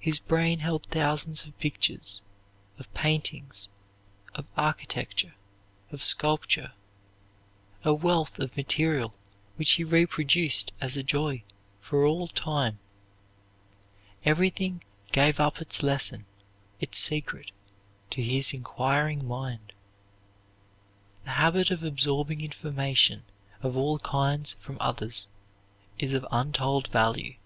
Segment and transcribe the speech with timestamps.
[0.00, 2.20] His brain held thousands of pictures
[2.80, 3.68] of paintings,
[4.34, 5.36] of architecture,
[5.92, 6.72] of sculpture,
[7.84, 9.14] a wealth of material
[9.54, 11.44] which he reproduced as a joy
[11.78, 12.80] for all time.
[14.24, 16.26] Everything gave up its lesson,
[16.80, 17.52] its secret,
[18.10, 19.72] to his inquiring mind.
[21.22, 23.22] The habit of absorbing information
[23.62, 25.28] of all kinds from others
[26.00, 27.36] is of untold value.